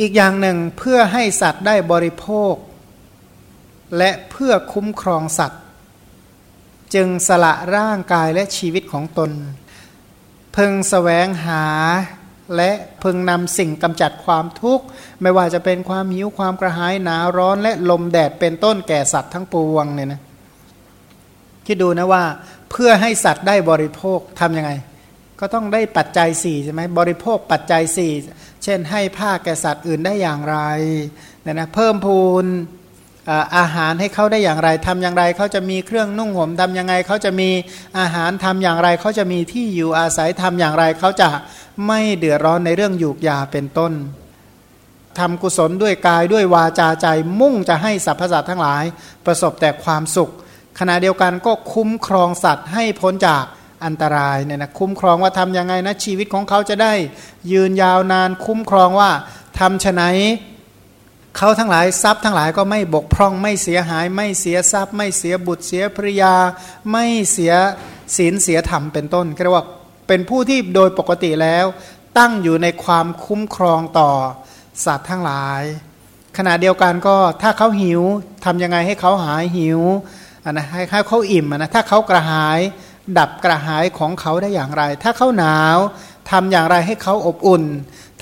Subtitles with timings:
[0.00, 2.54] อีกอย่างหนึ่งเพื่อให้สัตว์ได้บริโภค
[3.98, 5.62] และเพื่อคุ้มครองสัตว์
[6.94, 9.30] จึงสละร่างกายและชีวิตของตน
[10.56, 11.64] พึงสแสวงหา
[12.56, 12.70] และ
[13.02, 14.84] พึงนำสิ่งกำจัดความทุกข์
[15.22, 20.20] ไม่ว่าจะเป็นความหิวความกระหายหนาวร้อนและลมแดดเป็นต้นแก่สัตว์ทั้งปวงเนี่ยนะ
[21.66, 22.24] คิดดูนะว่า
[22.70, 24.72] เพื่อให้สัตว์ได้บริโภคทำยังไง
[25.40, 28.12] ก็ต้องได้ปัจจัยสี่ใช่ไหมบริโภคปัจจัยสี่
[28.64, 30.56] เช่นให้ผ้าแก่สัตว์อื่นได้อย่างไร
[31.42, 32.46] เนี่ยนะเพิ่มพูน
[33.56, 37.50] อาหารให้เขาได้อย่างไรทำอย่างไรเขาจะมีเครื่องนุ่งห่มทำยังไงเขาจะมี
[37.98, 41.28] อาหารทำอย่างไรเขาจะมีที่อยู่อาศัยทำอย่างไรเขาจะ
[41.86, 43.92] ไม่เดือดร้อนในเรื่องหยูกยาเป็นต้น
[45.18, 47.06] ทำกุศลด้วยกายด้วยวาจาใจ
[47.40, 48.84] มุ่งจะให้สรรพสัตว์ทั้งหลาย
[49.26, 50.30] ประสบแต่ความสุข
[50.78, 53.44] ขณะเดียวกันก็คุ้มครองสัตว์ให้พ้นจาก
[53.84, 56.92] อันตรายเนี่ยนะคุ้มครองว่าทำยังไงนะชีวิตของเขาจะได้
[57.52, 59.10] ยืนยาวนานคุ้มครองว่า
[59.58, 60.02] ทำฉไหน
[61.36, 66.34] เขาทั้งหลายทรัพย์ทั้งหลายก็ไม่บกพร่องไม่เสียหาย ไม่เสียทรัพย์ ไม่เสียบุตรเสียภริยา
[66.90, 67.52] ไม่เสีย
[68.16, 69.66] ศีลเสียธรรมเป็นต้นก็เรียกว่า
[70.08, 71.66] เป็นผู้ที่โดยปกติแล้ว
[72.18, 74.10] ตั้งอยู่ในความคุ้มครองต่อ
[74.84, 75.62] สัตว์ทั้งหลาย
[76.36, 78.02] ขณะเดียวกันก็ถ้าเขาหิว
[78.44, 79.80] ทำยังไงให้เขาหายหิว
[80.50, 82.60] นะให้เขาอิ่มนะถ้าเขากระหาย
[83.18, 85.78] ดับกระหายของเขาได้อย่างไร ถ้าเขาหนาว
[86.30, 87.64] ทำอย่างไรให้เขาอบอุ่น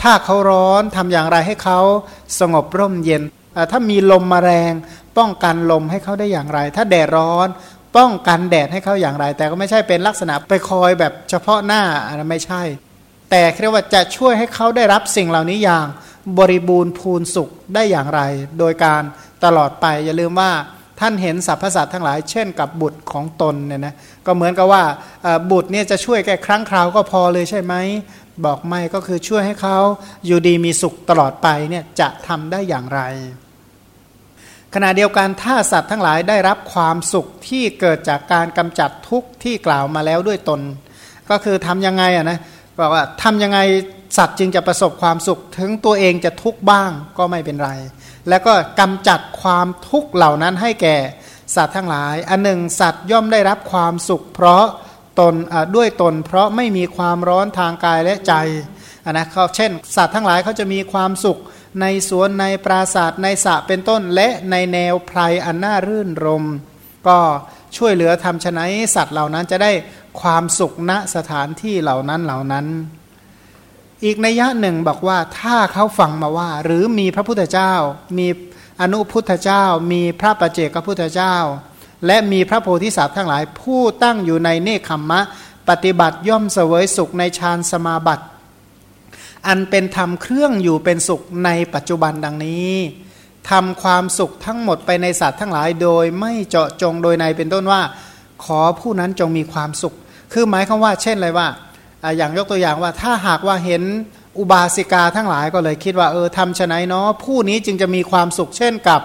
[0.02, 1.78] ถ้าเขาร้อนทำอย่างไรให้เขา
[2.40, 3.22] สงบร่มเย็น
[3.72, 4.72] ถ้ามีลมมาแรง
[5.18, 7.48] ป้องกันลมให้เขาได้อย่างไร ถ้าแดดร้อน
[7.96, 12.62] ป้องกันแดดให้เขาอย่างไร แต่ก็ไม่ใช่เป็นลักษณะไปคอยแบบเฉพาะหน้าอะไรไม่ใช่
[13.30, 15.86] แต่เรียกว่าจะช่วยให้เขาได้รับสิ่งเหล่านี้อย่าง
[16.38, 18.20] บริบูรณ์พูนสุขได้อย่างไร
[18.58, 19.02] โดยการ
[19.44, 20.50] ตลอดไปอย่าลืมว่า
[21.00, 23.94] ท่านเห็นสรรพสัตว์ทั้งหลายเช่นกับบุตรของตนเนี่ยนะ
[24.26, 24.82] ก็เหมือนกับว่า
[25.50, 27.74] บุตรเนี่ยจะช่วยแค่ครั้งคราวก็พอเลยใช่ไหม
[28.44, 29.76] บอกไม่ก็คือช่วยให้เขา
[30.26, 33.00] อยู่ดีมีสุขตลอดไปเนี่ยจะทำได้อย่างไร
[34.74, 40.60] ขณะเดียวกันถ้าสัตว์ทั้งหลายได้รับความสุขที่เกิดจากการกำจัดทุกข์ที่กล่าวมาแล้วด้วยตน
[41.30, 42.38] ก็คือทํำยังไงอะนะ
[42.78, 43.58] บอกว่าทำยังไง
[44.18, 47.70] สัตว์จึงจะประสบความสุขถึงตัวเองจะทุกข์บ้างก็ไม่เป็นไร
[48.28, 50.96] แล้วก็กำจัดความทุกข์เหล่านั้นให้แก่
[51.56, 54.64] สัตว์ทั้งหลาย อันหนึ่งสัตว์ย่อมได้รับความสุข เพราะ
[55.20, 55.34] ตน
[55.76, 58.34] ด้วยตน เพราะไม่มีความร้อนทางกายและใจ
[59.04, 61.38] นนะเขาเช่น สัตว์ทั้งหลายเขาจะมีความสุข
[61.80, 66.44] ในสวนในปราสาทในสระเป็นต้นและในแนวไพรอันน่ารื่นรม
[67.08, 67.18] ก็
[67.76, 69.72] ช่วยเหลือทำชนะสัตว์เหล่านั้นจะได้
[70.20, 72.66] ความสุขณสถานที่เหล่านั้นเหล่านั้น
[74.04, 77.72] อีกนัยยะหนึ่งบอกว่าถ้าเขาฟังมาว่า หรือมีพระพุทธเจ้า
[78.18, 78.26] มี
[78.80, 81.36] อนุพุทธเจ้า มีพระประเจกพุทธเจ้า
[82.06, 85.20] และมีพระโพธิสัตว์ทั้งหลาย ผู้ตั้งอยู่ในเนคขมมะ
[85.68, 88.24] ปฏิบัติย่อมเสวยสุขในฌานสมาบัติ
[89.46, 92.72] อันเป็นธรรมเครื่องอยู่เป็นสุขในปัจจุบันดังนี้
[93.50, 97.82] ทำความสุขทั้งหมดไปในสัตว์ทั้งหลายโดยไม่เจาะจงโดยในเป็นต้นว่า
[98.44, 99.94] ขอผู้นั้นจงมีความสุข
[100.32, 101.48] คือหมายคำว่า เช่นเลยว่า
[102.16, 103.82] อย่างยกตัวอย่างว่าถ้าหากว่าเห็น
[104.38, 109.00] อุบาสิกาทั้งหลายก็เลยคิดว่าเออทำชนะเนาะผู้นี้จึงจะมีความสุขเช่นกับ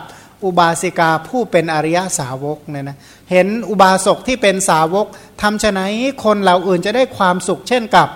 [0.45, 2.97] อุบาสิกาผู้เป็นอริยสาวกเนี่ยนะ
[3.31, 5.05] เห็นอุบาสกที่เป็นสาวก
[5.41, 5.85] ทำชนะ
[6.23, 8.07] คนเหล่าอื่นจะได้ความสุขเช่นกับ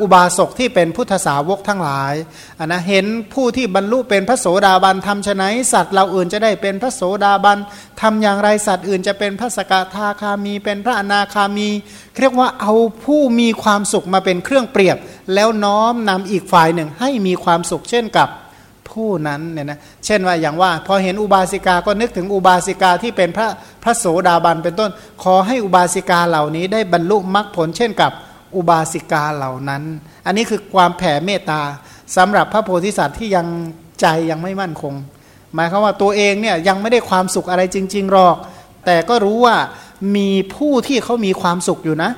[0.00, 2.14] อุบาสกที่เป็นพุทธสาวกทั้งหลาย
[2.58, 5.42] นนะเห็นผู้ที่บรรลุเป็นพระโสดาบันทำชน
[5.72, 7.58] สัตว์เราอื่นจะได้เป็นพระโสดาบัน
[8.00, 11.68] ทำอย่างไรสัตว์อื่นจะเป็นพระสกทาคามี เป็นพระอนาคามี
[12.20, 12.72] เรียกว่าเอา
[13.04, 14.96] ผู้มีความสุขมาเป็นเครื่องเปรียบ
[15.34, 18.28] แล้วน้อมนำอีกฝ่ายหนึ่งให้มีความสุขเช่นกับ
[18.90, 23.48] ผู้นั้นเนี่ยนะเช่นว่าอย่างว่า พอเห็นอุบาสิกาก็นึกถึงอุบาสิกาที่เป็นพระ
[23.84, 24.90] พระโสดาบันเป็นต้น
[25.22, 28.12] ขอให้อุบาสิกาเหล่านี้ได้บรรลุมรรคผลเช่นกับ
[28.56, 29.82] อุบาสิกาเหล่านั้น
[30.26, 31.62] อันนี้คือความแผ่เมตตา
[32.16, 33.46] สำหรับพระโพธิสัตว์ที่ยัง
[34.00, 34.94] ใจยังไม่มั่นคง
[35.54, 38.36] หมายความว่าตัวเองเนี่ยยังไม่ได้ความสุขอะไรจริง ๆหรอก
[38.86, 39.56] แต่ก็รู้ว่า
[40.16, 42.10] มีผู้ที่เขามีความสุขอยู่นะ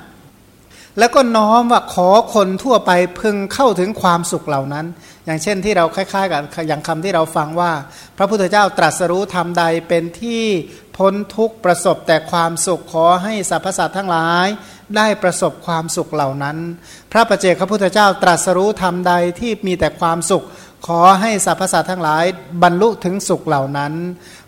[0.99, 4.87] แล้วก็น้อมว่าขอคนทั่วไปพึงเข้าถึงความสุขเหล่านั้น
[5.25, 7.73] อย่างเช่นที่เราคล้ายๆ กับอย่างคำที่เราฟังว่า
[8.17, 10.43] พระพุทธเจ้าตรัสรู้ธรรมใดเป็นที่
[10.97, 14.47] พ้นทุกประสบแต่ความสุขขอให้สรรพสัตว์ทั้งหลาย
[14.97, 16.57] ได้ประสบความสุขเหล่านั้น
[17.13, 20.45] พระประเจกพระพุทธเจ้าตรัสรู้ธรรมใดที่มีแต่ความสุข
[20.87, 22.25] ขอให้สรรพสัตว์ทั้งหลาย
[22.63, 23.93] บรรลุถึงสุขเหล่านั้น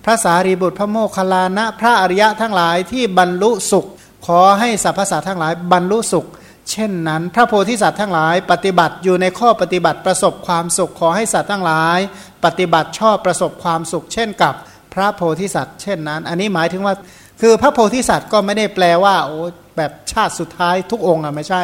[0.05, 3.87] พระสารีบุตรพระโมคคัลลานะพระอริยะทั้งหลายที่บรรลุสุข
[4.27, 6.27] ขอให้สรรพสัตว์ทั้งหลาย บรรลุสุข
[6.71, 11.99] เช่นนั้น พระโพธิสัตว์ทั้งหลาย ปฏิบัติอยู่ในข้อปฏิบัติประสบความสุขขอให้สัตว์ทั้งหลาย
[12.45, 14.55] ปฏิบัติชอบประสบความสุข เช่นกับ
[14.99, 16.95] ระโพธิสัตว์ เช่นนั้น อันนี้หมายถึงว่า
[17.41, 19.39] คือพระโพธิสัตว์ก็ไม่ได้แปลว่าโอ้
[19.77, 21.63] แบบชาติสุดท้ายทุกองค์อะไม่ใช่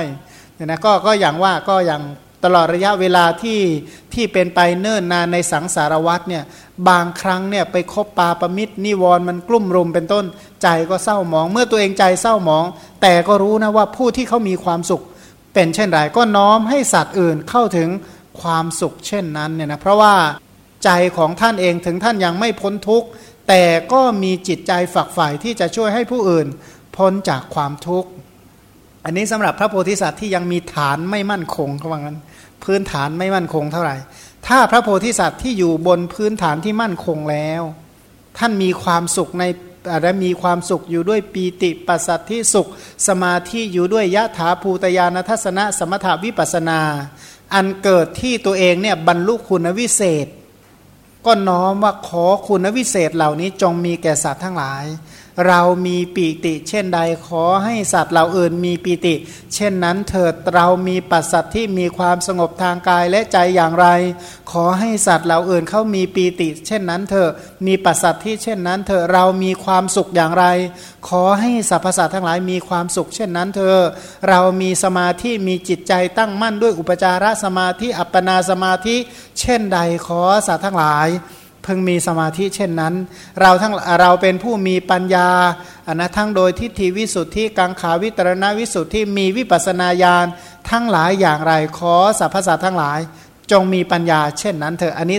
[0.54, 2.02] เนี่ยนะก็ก็อย่างว่าก็อย่าง
[2.44, 3.60] ตลอดระยะเวลาที่
[4.14, 6.44] ที่เป็นไปเนิ่นนานในสังสารวัฏเนี่ย
[6.88, 10.24] บางครั้งเนี่ยไปคบปาประมิตรนิวรมันกลุ่มรุมเป็นต้น
[10.62, 12.64] ใจก็เศร้าหมอง เมื่อตัวเองใจเศร้าหมอง
[13.02, 15.02] แต่ก็รู้นะว่าผู้ที่เขามีความสุข
[15.54, 17.88] เป็นเช่นไรก็น้อมให้สัตว์อื่นเข้าถึง
[18.40, 20.14] ความสุขเช่นนั้นเนี่ยนะเพราะว่า
[20.84, 23.08] ใจของท่านเองถึงท่านยังไม่พ้นทุกข์
[23.48, 26.46] แต่ก็มีจิตใจฝักใฝ่ที่จะช่วยให้ผู้อื่น
[26.96, 28.10] พ้นจากความทุกข์
[29.04, 32.18] อันนี้สำหรับพระโพธิสัตว์ที่ยังมีฐานไม่มั่นคงเขาว่างั้น
[32.64, 33.96] พื้นฐานไม่มั่นคงเท่าไหร่
[34.46, 37.62] ถ้าพระโพธิสัตว์ที่อยู่บนพื้นฐานที่มั่นคงแล้ว
[38.38, 39.44] ท่านมีความสุขใน
[40.02, 42.68] และมีความสุขอยู่ด้วยปีติปัสสัทธิสุข
[43.08, 46.80] สมาธิอยู่ด้วยยะถาภูตยานทัศนะ สมถาวิปัสนา
[47.54, 50.26] อันเกิดที่ตัวเองเนี่ยบรรลุคุณวิเศษ
[51.26, 54.84] ก็น้อมว่าขอคุณวิเศษเหล่านี้จงมีแก่สัตว์ทั้งหลาย
[55.46, 59.14] เรามีปีติ เช่นใดขอให้สัตว์เหล่าอื่นมีปีติ
[59.54, 63.86] เช่นนั้นเถิดเรามีปัสสัตที่มีความสงบทางกายและใจอย่างไร
[64.50, 67.30] ขอให้สัตว์เหล่าอื่นเขามีปีติ เช่นนั้นเถอะ
[67.66, 70.44] มีปัสสัตที่เช่นนั้นเถอะเรามีความสุขอย่างไร
[71.08, 73.80] ขอให้สรรพสัตว์ทั้งหลายมีความสุข เช่นนั้นเถอะ
[74.28, 78.96] เรามีสมาธิมีจิตใจตั้งมั่นด้วยอุปจารสมาธิอัปปนาสมาธิ
[79.38, 81.08] เช่นใดขอสัตว์ทั้งหลาย
[81.64, 82.94] เพิ่งมีสมาธิเช่นนั้น
[83.40, 85.28] เราทั้งเราเป็นผู้มีปัญญา
[85.86, 90.26] อันนะทั้งโดยทิฏฐิวิสุทธิกังขาวิตรณวิสุทธิมีวิปัสนาญาณ
[90.70, 93.00] ทั้งหลายอย่างไรขอสรรพสัตว์ทั้งหลาย
[93.50, 95.18] จงมีปัญญา เช่นนั้นเถอะอันนี้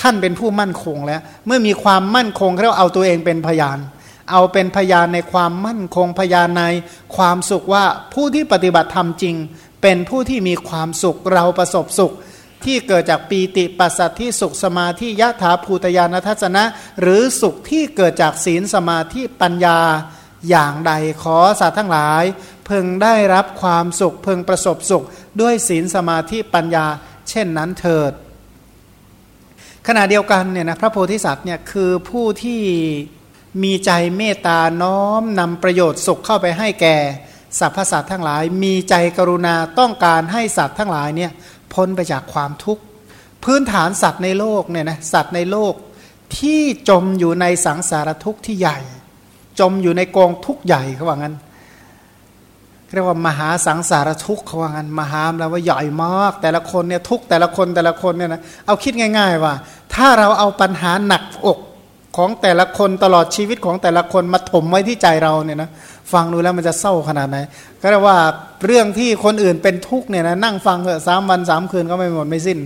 [0.00, 3.78] ท่านเป็นผู้มั่นคงแล้ว เมื่อมีความมั่นคงเราเอาตัวเองเป็นพยาน
[4.32, 6.64] เอาเป็นพยานในความมั่นคงพยานใน
[7.16, 7.84] ความสุขว่า
[8.14, 9.34] ผู้ที่ปฏิบัติธรรมจริง
[9.82, 12.12] เป็นผู้ที่มีความสุขเราประสบสุข
[12.66, 16.64] ที่เกิดจากปีติปัสสัตที่สุขสมาธิยะถาภูตยานทัศนะ
[17.00, 19.78] หรือสุขที่เกิดจากศีลสมาธิปัญญา
[20.48, 20.92] อย่างใด
[21.22, 22.24] ขอสัตว์ทั้งหลาย
[22.66, 25.04] เพึงได้รับความสุข เพึงประสบสุข
[25.40, 26.86] ด้วยศีลสมาธิปัญญา
[27.28, 28.12] เช่นนั้นเถิด
[29.86, 32.62] ขณะเดียวกันเนี่ยนะพระโพธิสัตว์เนี่ยคือผู้ที่
[33.62, 36.96] มีใจเมตตาน้อมนำประโยชน์สุขเข้าไปให้แก่
[37.58, 41.32] สรรพสัตว์ทั้งหลาย มีใจกรุณาต้องการให้สัตว์ทั้งหลายเนี่ย
[41.74, 42.82] พ้นไปจากความทุกข์
[43.44, 45.74] พื้นฐานสัตว์ในโลกเนี่ยนะสัตว์ในโลก
[46.38, 48.78] ที่จมอยู่ในสังสารทุกข์ที่ใหญ่
[49.60, 51.34] จมอยู่ในกองทุกข์ใหญ่เขาว่างั้น
[52.92, 59.54] เรียกว่ามหาสังสารทุกข์เขาว่างั้นมหาแล้วว่าใหญ่มากแต่ละคนเนี่ยทุกแต่ละคนแต่ละคนเนี่ยนะเอาคิดง่าย ๆ ว่า
[59.94, 61.58] ถ้าเราเอาปัญหาหนักอก
[62.16, 65.70] ของแต่ละคนตลอดชีวิตของแต่ละคนมาถมไว้ที่ใจเราเนี่ยนะ
[66.12, 67.38] ฟังดูแล้วมันจะเศร้าขนาดไหน
[67.80, 68.18] ก็เรียกว่า
[68.66, 72.58] เรื่องที่คนอื่นเป็นทุกข์เนี่ยนะนั่งฟังเถอะสามวันสามคืนก็ไม่หมดไม่สิ้น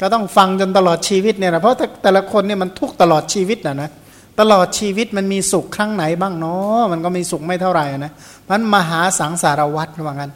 [0.00, 3.90] ก็ต้องฟังจนตลอดชีวิตเนี่ยนะเพราะแต่ละคนเนี่ยมันทุกข์ตลอดชีวิตนะนะ
[4.40, 8.12] ตลอดชีวิตมันมีสุขครั้งไหนบ้างเนาะมันก็มีสุขไม่เท่าไหร่นะ
[8.50, 10.32] มันมหาสังสารวัตรว่างั้น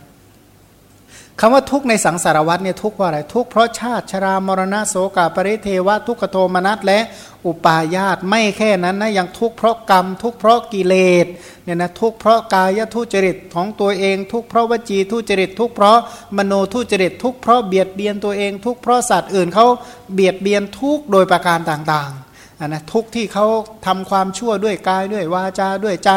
[1.40, 6.98] คำว่าทุกข์ในสังสารวัฏเนี่ยทุกข์ว่าอะไรทุกข์เพราะชาติชรามรณะโสกาปริเทวะทุกขโทมนัสและ
[7.46, 10.94] อุปาญาตไม่แค่นั้นนะยังทุกข์เพราะกรรม ทุกข์เพราะกิเล
[11.24, 11.26] ส
[11.64, 15.98] เนี่ยนะทุกข์เพราะกายทุจริตของตัวเอง ทุกข์เพราะวจีทุจริต ทุกข์เพราะ
[16.36, 19.66] มโนทุจริต ทุกข์เพราะเบียดเบียนตัวเอง ทุกข์เพราะสัตว์อื่นเขา
[20.12, 23.46] เบียดเบียนทุกข์โดยประการต่างๆนะทุกข์ที่เขา
[23.86, 26.10] ทำความชั่วด้วยกายด้วยวาจาด้วยใจ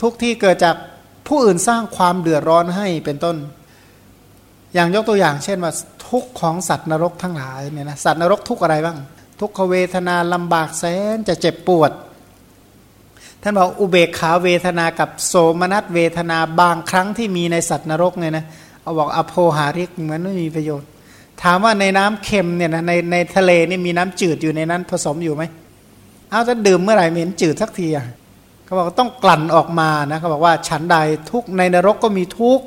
[0.00, 0.76] ทุกข์ที่เกิดจาก
[1.26, 3.38] ผู้อื่นสร้างความเดือดร้อนให้เป็นต้น
[4.74, 5.72] อย่างยกตัวอย่างเช่นว่า
[6.08, 8.98] ทุกของสัตว์นรกทั้งหลายเนี่ยนะสัตว์นรกทุกอะไรบ้าง
[9.40, 11.90] ทุกขเวทนาลำบากแสนจะเจ็บปวด
[13.42, 18.44] ท่านบอกอุเบกขาเวทนากับโสมนัสเวทนาบางครั้งที่มีในสัตว์นรกเนี่ยนะ
[18.82, 20.88] เอาบอกอโพหาริกเหมือนไม่มีประโยชน์
[21.42, 25.42] ถามว่าในน้ำเค็มเนี่ยนะในในทะเลนี่มีน้ำจืดอยู่ในนั้นผสมอยู่ไหม
[26.30, 28.06] เอาจะดื่มเมื่อไหร่เหม็นจืดสักทีอะ
[28.70, 30.96] เขาบอกต้องกลั่นออกมานะเขาบอกว่าฉันใด
[31.30, 32.60] ทุกในนรกก็มีทุก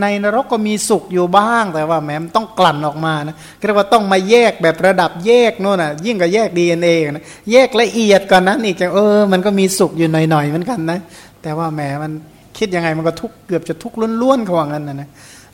[0.00, 3.36] ในนรกก็มีสุขอยู่บ้างแต่ว่าแม้มต้องกลั่นออกมานะ
[3.66, 10.98] เรียกว่าต้องมาแยกแบบระดับแยกโน่นอะ ยิ่งกว่าแยกดีเอ็นเอนะแยกละเอียดก่อนนั้นอีกจังเออ มันก็มีสุขอยู่หน่อยๆเหมือนกันนะ
[11.42, 12.12] แต่ว่าแหมมัน
[12.58, 15.08] คิดยังไงมันก็ทุกเกือบจะทุกข์ล้วนๆเขาว่างั้นนะนะ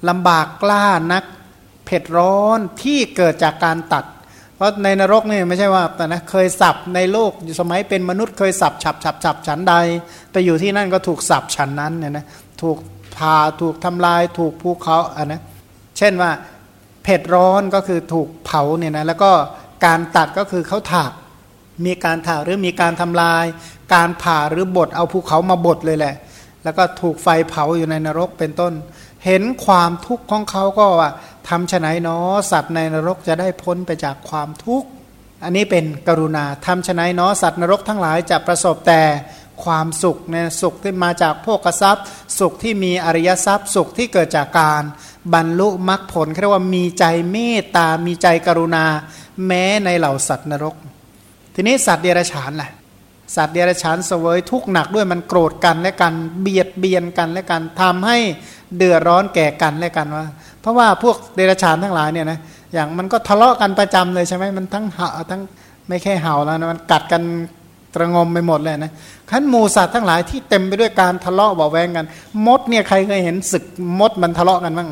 [0.08, 1.24] ลำบากกล้านัก
[1.84, 4.04] เผ็ดร้อนที่เกิดจากการตัด
[4.62, 9.74] ราะในนรกนี่ไม่ใช่ว่าแต่นะเคยสับในโลกสมัยเป็นมนุษย์เคยสับฉับฉับฉับฉันใด
[10.32, 12.24] ไปอยู่ที่นั่นก็ถูกสับฉันนั้นเนี่ยนะ
[12.62, 12.76] ถูก
[13.16, 15.40] พาถูกทำลายถูกภูเขาอะนะ
[15.98, 16.30] เช่นว่า
[17.02, 19.30] เผ็ดร้อนก็คือถูกเผาเนี่ยนะแล้วก็
[19.86, 21.12] การตัดก็คือเขาถาก
[21.86, 23.44] มีการถากหรือมีการทำลาย
[23.94, 26.14] การผ่าหรือบดเอาภูเขามาบดเลยแหละ
[26.64, 28.72] แล้วก็ถูกไฟเผาอยู่ในนรกเป็นต้น
[29.24, 31.10] เห็นความทุกข์ของเขาก็ว่า
[31.48, 34.88] ทำฉไนเนาะสัตว์ในนรกจะได้พ้นไปจากความทุกข์
[35.44, 39.02] อันนี้เป็นกรุณาทำฉไนเนาะสัตว์นรกทั้งหลายจะประสบแต่
[39.64, 42.04] ความสุขเนี่ยสุขที่มาจากโภกทรัพย์
[42.38, 44.82] สุขที่มีอริยทรัพย์ สุขที่เกิดจากการ
[45.34, 48.84] บรรลุมรรคผลเรียกว่ามีใจเมตตา มีใจกรุณา
[49.46, 50.74] แม้ในเหล่าสัตว์นรก
[51.54, 52.72] ทีนี้สัตว์เดรัจฉานแหละ
[53.36, 58.18] สัตว์เดรัจฉานเสวยทุกข์หนักด้วยมันโกรธกันและกันเบียดเบียนกันและกันทำให้
[58.76, 60.26] เดือดร้อนแก่กันและกันว่า
[60.60, 62.38] เพราะว่าพวกเดรัจฉานทั้งหลายเนี่ยนะ
[62.72, 65.40] อย่างมันก็ทะเลาะกันประจำเลยใช่ไหมมันทั้งเห่าทั้ง
[65.88, 67.22] ไม่แค่เห่าแล้วนะมันกัดกัน
[67.94, 68.92] ตระงมไปหมดเลยนะ
[69.30, 72.06] ขั้นหมูสัตว์ทั้งหลายที่เต็มไปด้วยการทะเลาะเบาแวงกัน
[72.46, 73.64] มดเนี่ยใครเคยเห็นศึก
[74.00, 74.90] มดมันทะเลาะกันบ้าง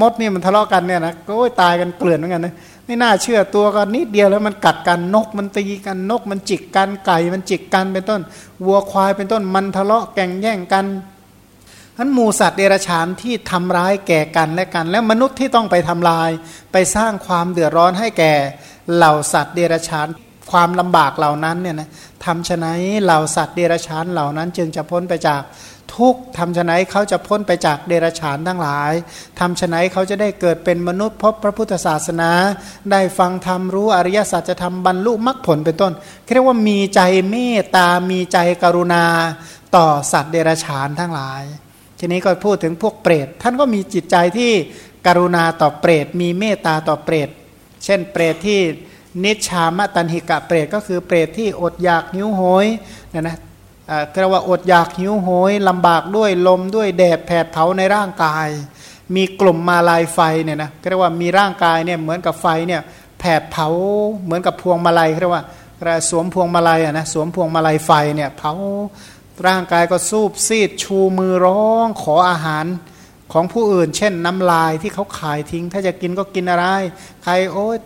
[0.00, 2.54] มดเนี่ยมันทะเลาะกันเนี่ยนะก็ตายกันเกลื่อนเหมือนกันนะ
[2.90, 8.20] ไม่น่าเชื่อตัวกันนิดเดียวแล้วมันกัดกันนกมันตีกันนก มันจิกกันไก่มันจิกกันเป็นต้น
[8.64, 10.86] วัวควายเป็นต้นมันทะเลาะแก่งแย่งกัน
[11.96, 16.30] ทั้นหมูสัตว์เดรัจฉานที่ทำร้ายแก่กันและกัน และมนุษย์ที่ต้องไปทำลาย
[16.72, 18.32] ไปสร้างความเดือดร้อนให้แก่
[18.94, 20.06] เหล่าสัตว์เดรัจฉาน
[20.50, 21.88] ความลำบากเหล่านั้นเนี่ยนะ
[22.24, 25.42] ทำฉนั้นเหล่าสัตว์เดรัจฉานเหล่านั้น จึงจะพ้นไปจาก
[25.96, 28.92] ทุกทำฉะนั้นเขาจะพ้นไปจากเดรัจฉานทั้งหลาย
[29.38, 32.30] ทำฉะนั้นเขาจะได้เกิดเป็นมนุษย์พบพระพุทธศาสนา
[32.90, 35.92] ได้ฟังธรรมรู้อริยสัจจะทำบรรลุมรรคผลเป็นต้น
[36.32, 39.04] เรียกว่ามีใจเมตตา มีใจกรุณา
[39.76, 41.42] ต่อสัตว์เดรัจฉานทั้งหลาย
[41.98, 44.52] ทีนี้ก็พูดถึงพวกเปรต ท่านก็มีจิตใจที่
[45.06, 47.28] กรุณาต่อเปรต มีเมตตาต่อเปรต
[47.84, 48.60] เช่น เปรตที่
[49.24, 52.66] นิชามตันหิกะเปรตก็คือเปรตที่อดอยากหิวโหย
[53.10, 53.36] เนี่ยนะ
[54.20, 58.48] เรียกว่าอดอยากหิวโหยลำบากด้วยลมด้วยแดดแผดเผาในร่างกาย
[59.14, 62.80] มีกลุ่มมาลายไฟเนี่ยนะเรียกว่ามีร่างกายเนี่ยเหมือนกับไฟเนี่ย
[63.18, 63.68] แผดเผา
[64.24, 65.44] เหมือนกับพวงมาลัยเรียกว่า
[66.08, 68.52] สวมพวงมาลัยอะนะสวมพวงมาลัยไฟเนี่ยเผา
[69.46, 72.66] ร่างกายก็สูบซีดชูมือร้องขออาหาร
[73.32, 76.66] ของผู้อื่น เช่นน้ำลายที่เขาขายทิ้ง ถ้าจะกินก็กินอะไร
[77.24, 77.76] ใครโอ๊ย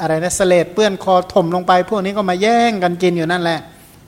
[0.00, 3.60] อะไรนะสเลดเปื้อนคอถมลงไป พวกนี้ก็มาแย่งกันกินอยู่นั่นแหละ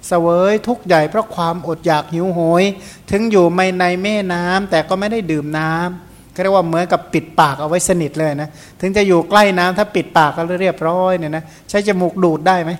[0.07, 2.65] เสวยทุกใหญ่เพราะความอดอยากหิวโหย
[3.11, 8.51] ถึงอยู่ไม่ในแม่น้ำแต่ก็ไม่ได้ดื่มน้ำเรียกว่าเหมือนกับปิดปากเอาไว้สนิทเลยนะ
[8.81, 12.73] ถึงจะอยู่ใกล้น้ำถ้าปิดปากก็เรียบร้อยเนี่ยนะใช้จมูกดูดได้ไหม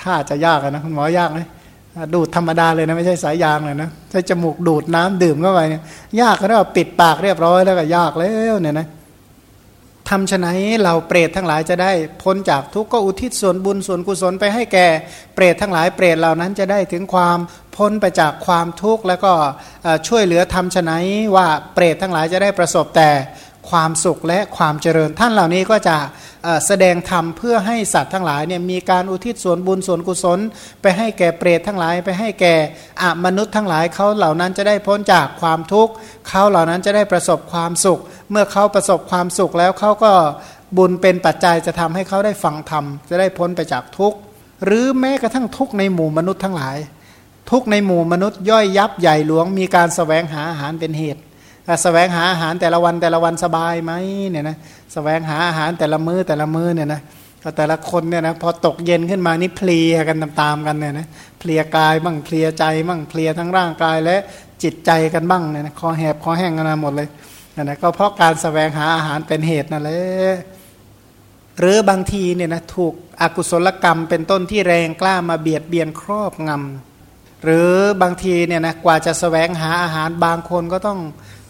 [0.00, 1.40] ถ้าจะยากนะคุณหมอยากไหม
[2.14, 5.82] ดูดธรรมดาเลยนะไม่ใช่สายยางเลยนะใช้จมูกดูดน้ำดื่มเข้าไปเนี่ย
[6.20, 8.86] ยากก็เรียกว่าปิดปากเรียบร้อยแล้วก็ยากแล้วเนี่ยนะ
[10.08, 11.92] ทำฉะนั้นเราเปรตทั้งหลายจะได้
[12.22, 14.88] พ้นจากทุกข์ก็อุทิศส่วนบุญส่วนกุศลไปให้แก่
[15.34, 17.38] เปรตทั้งหลายเปรตเหล่านั้นจะได้ถึงความ
[17.76, 19.32] พ้นไปจากความทุกข์แล้วก็
[20.08, 21.04] ช่วยเหลือทำฉะนั้น
[21.36, 23.10] ว่าเปรตทั้งหลายจะได้ประสบแต่
[23.70, 25.96] ความสุขและความเจริญ ท่านเหล่านี้ก็จะ
[26.66, 30.38] แสดงธรรมเพื่อให้สัตว์ทั้งหลายเนี่ยมีการอุทิศส่วนบุญส่วนกุศล
[30.82, 32.54] ไปให้แก่เปรตทั้งหลาย ไปให้แก่
[33.02, 35.92] อมนุษย์ทั้งหลายเขาเหล่านั้นจะได้พ้นจากความทุกข์
[36.28, 38.00] เขาเหล่านั้นจะได้ประสบความสุข
[38.30, 40.12] เมื่อเขาประสบความสุขแล้วเขาก็
[40.76, 44.18] บุญเป็นปัจจัยจะทำให้เขาได้ฟังธรรมจะได้พ้นไปจากทุกข์
[44.64, 46.76] หรือแม้กระทั่งทุกข์ในหมู่มนุษย์ทั้งหลาย
[47.50, 51.22] ทุกข์ในหมู่มนุษย์ย่อยยับใหญ่หลวงมีการสแสวงหาอาหารเป็นเหตุ
[51.68, 53.92] สแสวงหาอาหารแต่ละวันแต่ละวันสบายไหม
[54.30, 57.00] เนี่ยนะสแสวงหาอาหารแต่ละมือ้อแต่ละมื้อเนี่ยนะ
[57.42, 61.06] ก็แต่ละคนเนี่ยนะพอตกเย็นขึ้นมานี่เพลียกันตามๆกันเนี่ยนะ
[61.38, 64.16] เพลียกายบ้างเพลียใจบ้างเพลียทั้งร่างกายและ
[64.62, 67.08] จิตใจกันบ้างเนี่ยนะคอแหบคอแห้งกันมาหมดเลย
[67.56, 70.02] นะนะก็เพราะการสแสวงหาอาหารเป็นเหตุนั่นแหละ
[71.58, 80.98] หรือบางทีเนี่ยนะถูกอกุศลกรรมเป็นต้นที่แรงกล้ามาเบียดเบียนครอบงำหรือบางทีเนี่ยนะกว่าจะสแสวงหาอาหารบางคนก็ต้อง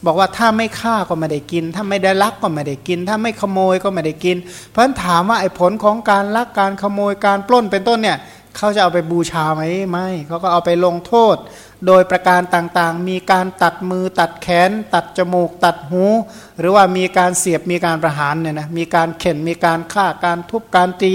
[0.06, 4.37] บอกว่าถ้าไม่ฆ่าก็ไม่ได้กิน ถ้าไม่ได้ลักก็ไม่ได้กิน ถ้าไม่ขโมยก็ไม่ได้กิน
[4.71, 8.18] เพราะฉะนั้นถามว่าไอ้ผลของการลักการขโมยการปล้นเป็นต้นเนี่ย
[8.56, 11.37] เขาจะเอาไปบูชาไหมไม่เขาก็เอาไปลงโทษ
[11.87, 16.04] โดยประการต่างๆ มีการตัดมือตัดแขน ตัดจมูก ตัดหู
[16.59, 21.14] หรือว่ามีการเสียบมีการประหารเนี่ยนะมีการเข็นมีการฆ่าการทุบการตี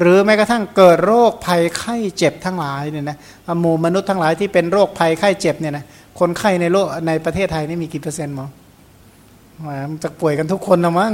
[0.00, 3.16] หรือแม้กระทั่งเกิดโรคภัยไข้เจ็บทั้งหลายเนี่ยนะ
[3.60, 5.84] หมู่มนุษย์ทั้งหลายที่เป็นโรคภัยไข้เจ็บเนี่ยนะ
[6.20, 8.46] คนไข้ในโลกในประเทศไทยนี่มีกี่เปอร์เซ็นต์หมอ
[9.90, 11.12] มันจะป่วยกันทุกคนนะมั้ง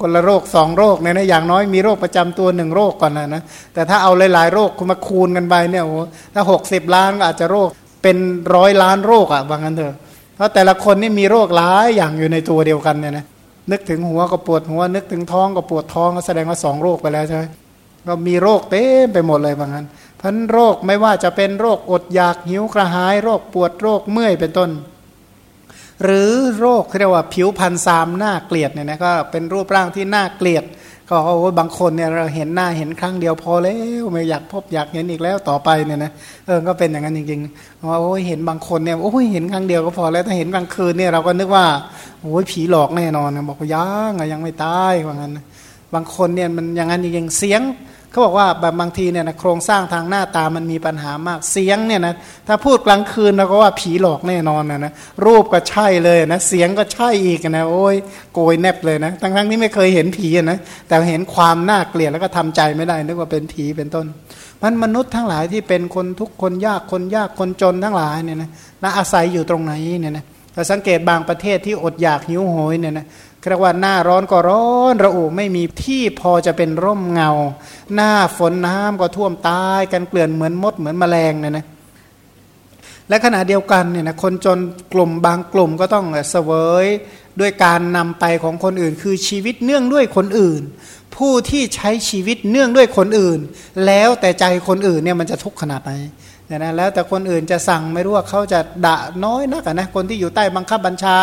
[0.00, 3.42] คนละโรคสองโรคเนี่ยนะอย่างน้อยมีโรคประจำตัวหนึ่งโรคก่อนนะนะ
[3.74, 6.04] แต่ถ้าเอาหลายๆโรคคุณมาคูณกันไปเนี่ยโอ้
[6.34, 7.68] ถ้าหกสิบล้านก็อาจจะโรค
[8.02, 8.16] เป็น
[8.54, 9.94] ร้อยล้านโรคอะบางกันเถอะ
[10.34, 13.24] เพราะแต่ละคนนี่มีโรคหลายอย่างอยู่ในตัวเดียวกันเนี่ยนะ
[13.70, 17.44] นึกถึงหัวก็ปวดหัว นึกถึงท้องก็ปวดท้องก็แสดงว่าสองโรคไปแล้วใช่ไหม
[18.06, 19.86] ก็มีโรคเต็มไปหมดเลยบางนั้น
[20.22, 24.70] พันโรคไม่ว่าจะเป็นโรคอดอยากหิวกระหาย โรคปวดโรคเมื่อยเป็นต้น
[26.04, 30.64] หรือโรคเรียกว่าผิวพันซามหน้าเกลียดเนี่ยนะก็เป็นรูปร่างที่น่าเกลียด
[31.08, 36.12] ก็โอ้บางคนเนี่ยเราเห็นหน้าเห็นครั้งเดียวพอแล้วไม่อยากพบอยากเห็นอีกแล้วต่อไปเนี่ยนะ
[36.46, 41.66] เออก็เป็นอย่างนั้นจริงๆว่าโอ้ยเห็นบางคนเนี่ยโอ้ยเห็นครั้งเดียวก็พอแล้วถ้าเห็นกลางคืนเนี่ยเราก็นึกว่า
[42.22, 45.32] โอ้ยผีหลอกแน่นอนบอกยังยังไม่ตายว่างั้น
[45.94, 47.62] บางคนเนี่ยมันอย่างนั้นจริงๆเสียง
[48.12, 52.14] เขาบอกว่าแบบบางทีเนี่ยนะโครงสร้างทางหน้าตามันมีปัญหามากเสียงเนี่ยนะ
[52.48, 54.92] ถ้าพูดกลางคืนเราก็ว่าผีหลอกแน่นอนนะนะ
[55.24, 57.96] รูปก็ใช่เลยนะเสียงก็ใช่อีกนะโอ้ย
[58.34, 64.06] โกยแนบเลยนะทั้งทั้งที่ไม่เคยเห็นผีนะแต่เห็นความน่าเกลียดแล้วก็ทำใจไม่ได้นึกว่าเป็นผีเป็นต้น
[64.62, 68.50] มันมนุษย์ทั้งหลายที่เป็นคนทุกคนยากคนยากคนจนทั้งหลายเนี่ยนะ
[68.82, 73.06] นะอาศัยอยู่ตรงไหนเนี่ยนะเราสังเกตบางประเทศที่อดอยากหิวโหยเนี่ยนะ
[73.48, 77.30] เรียกว่าหน้าร้อนก็ร้อนระอุไม่มีที่พอจะเป็นร่มเงา
[77.94, 81.66] หน้าฝนน้ำก็ท่วมตายกันเกลื่อนเหมือนมดเหมือนแมลงเนี่ยนะ
[83.08, 84.58] และขณะเดียวกันเนี่ยนะคนจน
[84.92, 86.50] กลุ่มบางกลุ่มก็ต้องเสว
[86.84, 86.86] ย
[87.40, 90.62] ด้วยการนำไปของคนอื่น คือชีวิตเนื่องด้วยคนอื่น
[91.16, 93.38] ผู้ที่ใช้ชีวิตเนื่องด้วยคนอื่น
[93.86, 95.92] แล้วแต่ใจคนอื่นเนี่ยมันจะทุกข์ขนาดไหน
[96.46, 101.16] เนี่ยนะแล้วแต่คนอื่นจะสั่งไม่รู้ว่าเขาจะด่าน้อยนักนะคนที่อยู่ใต้บังคับบัญชา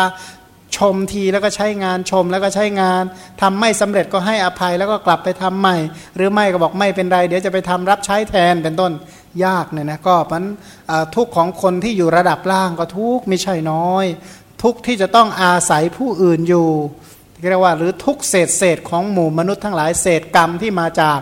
[0.76, 3.02] ชมทีแล้วก็ใช้งานชมแล้วก็ใช้งาน
[3.40, 5.76] ทำไม่สำเร็จก็ให้อภัยแล้วก็กลับไปทำใหม่
[6.16, 8.92] หรือไม่ก็บอกไม่เป็นไร เดี๋ยวจะไปทำรับใช้แทนเป็นต้น
[9.44, 10.44] ยากเนี่ยนะก็มัน
[11.14, 14.04] ทุกของคนที่อยู่ระดับล่างก็ทุกไม่ใช่น้อย
[14.62, 16.68] ทุกที่จะต้องอาศัยผู้อื่นอยู่
[17.50, 21.18] เรียกว่าหรือทุกเศษเศษของหมู่มนุษย์ทั้งหลายเศษกรรมที่มาจาก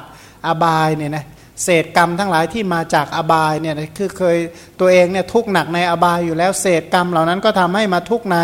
[0.46, 1.24] อบายเนี่ยนะ
[1.64, 4.36] เศษกรรมทั้งหลายที่มาจากอบายเนี่ยคือเคย
[4.80, 8.36] ตัวเองเนี่ยทุกหนักในอบายอยู่แล้วเศษกรรมเหล่านั้นก็ทำให้มาทุกใน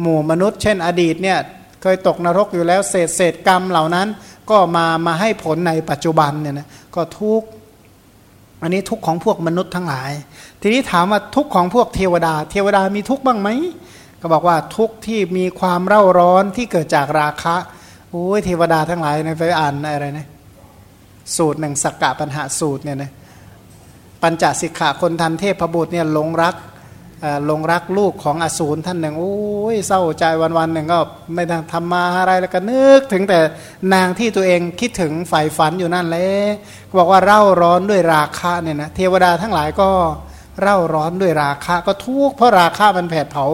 [0.00, 1.38] หมู่มนุษย์ เช่น อดีตเนี่ย
[1.82, 4.08] เคยตกนรกอยู่แล้วเศษเศษกรรมเหล่านั้น
[4.50, 7.42] ก็มามาให้ผลในปัจจุบันเนี่ยนะก็ทุก
[8.62, 10.10] อันนี้ทุกของพวกมนุษย์ทั้งหลาย
[10.60, 13.48] ทีนี้ถามว่าทุกของพวกเทวดา เทวดามีทุกบ้างไหม
[14.20, 17.56] ก็บอกว่าทุกที่มีความเร่าร้อนที่เกิดจากราคะ
[18.10, 20.26] โอ้ยเทวดาทั้งหลายในไปอ่านอะไรนะ
[21.36, 23.10] สูตรหนึ่งสักกะปัญหาสูตรเนี่ยนะ
[24.22, 26.56] ปัญจสิกขาคนทันเทพบุตรเนี่ยหลงรัก
[27.46, 29.34] หลงรักลูกของอสูรท่านหนึ่งโอ้
[29.74, 31.00] ยเศร้าใจวันวันหนึ่งก็
[31.34, 33.38] ไม่ทำทำมาอะไรแล้วก็นึกถึงแต่
[33.94, 36.48] นางที่ตัวเองคิดถึงใฝ่ฝันอยู่นั่นเลย
[36.98, 39.88] บอกว่าเร่าร้อนด้วยราคะเนี่ยนะเทวดาทั้งหลายก็
[40.60, 43.46] เร่าร้อนด้วยราคะก็ทุกข์เพราะราคะมันแผดเผา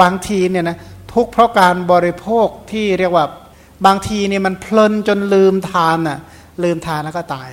[0.00, 0.76] บางทีเนี่ยนะ
[1.12, 3.26] ทุกข์เพราะการบริโภคที่เรียกว่า
[3.86, 6.18] บางทีเนี่ยมันเพลินจนลืมทานอะ
[6.62, 7.48] ลืมทานแล้วก็ตาย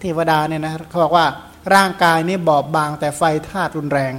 [0.00, 1.26] เทวดาเนี่ยนะเขาบอกว่า
[1.74, 4.14] ร่างกายนี่บอบบางแต่ไฟธาตุรุนแรง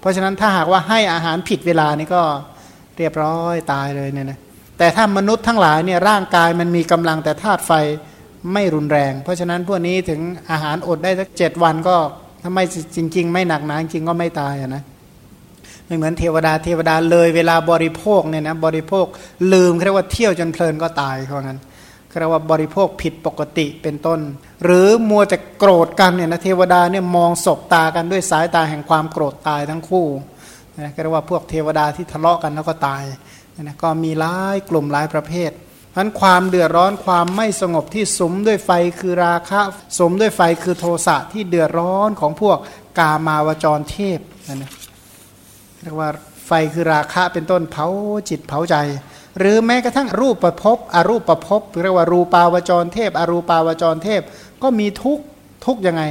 [0.00, 2.22] เพราะฉะนั้นถ้าหากว่าให้อาหารผิดเวลานี่ก็
[2.98, 4.38] เรียบร้อยตายเลยเนี่ยนะ
[4.78, 7.72] แต่ถ้ามนุษย์ทั้งหลายเนี่ยร่างกายมันมีกำลังแต่ธาตุไฟ
[8.52, 10.20] ไม่รุนแรง เพราะฉะนั้นพวกนี้ถึง
[10.50, 11.96] อาหารอดได้สักเจ็ดวันก็
[12.42, 12.64] ถ้าไม่
[12.96, 14.82] จริง ๆ ไม่หนักหนาจริงก็ไม่ตายนะ
[15.86, 19.06] ไม่เหมือนเทวดาเทวดาเลยเวลาบริโภคเนี่ยนะบริโภค
[19.52, 21.58] ลืมเรียกว่าเที่ยวจนเพลินก็ตายเพราะงั้น
[22.18, 24.20] เรียกว่าบริโภคผิดปกติเป็นต้น
[24.64, 30.06] หรือมัวจะโกรธกันเนี่ยนะเทวดาเนี่ยมองศบตากันด้วยสายตาแห่งความโกรธตายทั้งคู่
[30.78, 33.02] นะเรียกว่าพวกเทวดาที่ทะเลาะกันแล้วก็ตาย
[33.62, 35.50] นะก็มีหลายกลุ่มหลายประเภท
[35.94, 38.70] พราะความเดือดร้อนความไม่สงบที่สมด้วยไฟ
[39.00, 39.60] คือราคะ
[39.98, 42.58] สมด้วยไฟคือโทสะที่เดือดร้อนของพวก
[42.98, 44.18] กามาวจรเทพ
[44.54, 44.70] นะ
[45.82, 46.08] เรียกว่า
[46.46, 47.86] ไฟคือราคะเป็นต้นเผา
[48.28, 48.76] จิตเผาใจ
[49.38, 54.22] หรือแม้กระทั่งรูปประพบอรูปประพบเรียกว่ารูปาวจรเทพ อรูปาวจรเทพ
[54.62, 55.18] ก็มีทุก
[55.66, 56.02] ทุกยังไง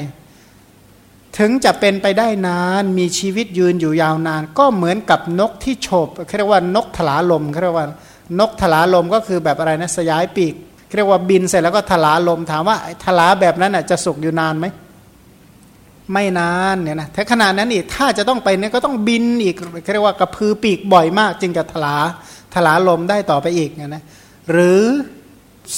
[1.38, 7.88] ถึงจะเป็นไปได้นานมีชีวิตยืนอยู่ยาวนาน ก็เหมือนกับนกที่โฉบเรียกว่านกถลาลมเรียกว่า
[8.40, 10.54] นกถลาลมก็คือแบบอะไรนะสยายปีก
[10.96, 14.66] เรียกว่าบินเสร็จแล้วก็ถลาลมถามว่าถลาแบบนั้นจะสุกอยู่นานไหม
[16.14, 19.56] ไม่นานเนี่ยนะถ้าขนาดนั้นอีกถ้าจะต้องไปเนี่ยก็ต้องบินอีก
[19.94, 21.96] เรียกว่ากระพือปีกบ่อยมาก จึงจะถลา
[22.54, 24.04] ถลาลมได้ต่อไปอีกนะ
[24.52, 24.84] หรือ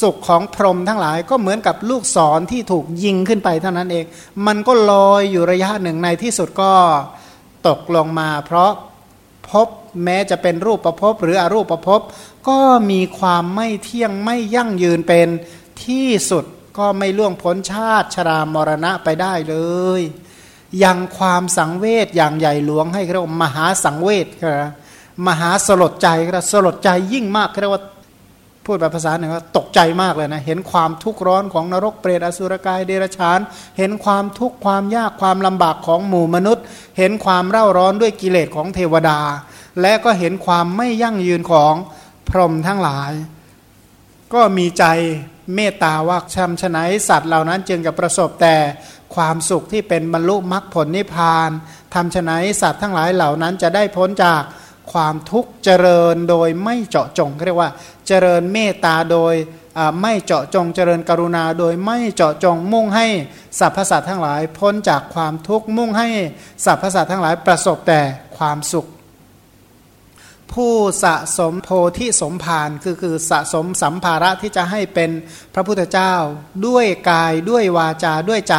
[0.01, 4.05] สุขของพรหมทั้งหลายก็เหมือนกับลูกศรที่ถูกยิงขึ้นไปเท่านั้นเอง
[4.47, 6.73] มันก็ลอยอยู่ระยะหนึ่งในที่สุดก็
[7.67, 8.71] ตกลงมา เพราะ
[9.49, 9.67] พบ
[10.03, 12.01] แม้จะเป็นรูปประพบหรืออรูปประพบ
[12.49, 12.59] ก็
[12.91, 15.27] มีความไม่เที่ยงไม่ยั่งยืนเป็น
[15.83, 16.45] ที่สุด
[16.77, 19.55] ก็ไม่ล่วงพ้นชาติชรามรณะไปได้เล
[19.99, 20.01] ย
[20.83, 24.69] ยังความสังเวชอย่างใหญ่หลวงให้เรียกว่ามหาสังเวชครับ
[25.27, 27.83] มหาสลดใจก็สลดใจยิ่งมากเรียกว่า
[28.65, 33.39] พูดแบบภาษาหนึ่งว่าตกใจมากเลยนะ เห็นความทุกข์ร้อนของนรกเปรตอสุรกายเดรัจฉาน
[33.77, 36.63] เห็นความทุกข์ความยากความลำบากของหมู่มนุษย์
[36.97, 39.19] เห็นความเร่าร้อนด้วยกิเลสของเทวดา
[39.81, 41.73] และก็เห็นความไม่ยั่งยืนของ
[42.29, 43.11] พรหมทั้งหลาย
[44.33, 44.85] ก็มีใจ
[45.55, 48.55] เมตตาว่าชำชนะสัตว์เหล่านั้นจึงจะประสบแต่
[49.15, 51.49] ความสุขที่เป็นบรรลุมรรคผลนิพพาน
[51.93, 54.43] ทำชนะสัตว์ทั้งหลายเหล่านั้นจะได้พ้นจาก
[54.91, 57.71] ความทุกข์เจริญโดยไม่เจาะจงเรียกว่า
[58.07, 59.35] เจริญเมตตาโดย
[60.01, 63.07] ไม่เจาะจงเจริญกรุณาโดยไม่เจาะจงมุ่งให้
[63.59, 66.07] สรรพสัตว์ทั้งหลาย พ้นจากความทุกข์มุ่งให้
[66.65, 68.01] สรรพสัตว์ทั้งหลายประสบแต่
[68.37, 68.87] ความสุข
[70.53, 75.09] ผู้สะสมโพธิสมภารคือคือสะสมสัมภาระที่จะให้เป็น
[75.53, 76.13] พระพุทธเจ้า
[76.67, 78.55] ด้วยกายด้วยวาจาด้วยใจ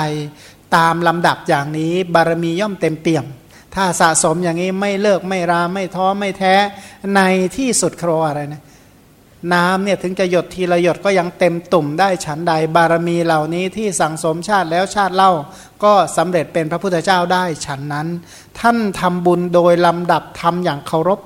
[0.76, 3.26] ตามลำดับอย่างนี้บารมีย่อมเต็มเปี่ยม
[3.74, 6.54] ถ้าสะสมอย่างนี้ไม่เลิกไม่ราไม่ท้อไม่แท้
[7.16, 7.20] ใน
[7.56, 8.62] ที่สุดครออะไรนะ
[9.54, 15.32] น้ำเนี่ยถึงจะหยดทีละหยดก็ยังเต็มตุ่มได้ฉันใดบารมีเหล่านี้ที่สั่งสมชาติแล้วชาติเล่า
[15.84, 18.08] ก็สำเร็จเป็นพระพุทธเจ้าได้ฉันนั้น
[18.60, 21.20] ท่านทำบุญโดยลำดับทำอย่างเคารพ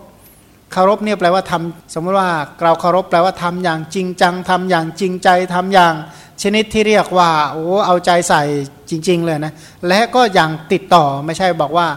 [0.73, 2.31] เคารพเนี่ยแปลว่าทำสมมติว่า
[2.63, 5.95] เราเคารพแปลว่าทำอย่างจริงจังทำอย่างจริงใจทำอย่าง
[6.43, 8.43] ชนิดที่เรียกว่าโอ้เอาใจใส่
[8.91, 9.53] จริง ๆ เลยนะ
[9.89, 11.89] และก็อย่างติดต่อไม่ใช่บอกว่า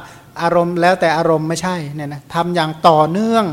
[0.42, 3.46] อารมณ์แล้วแต่อารมณ์ไม่ใช่เนี่ยนะทำอย่างต่อเนื่อง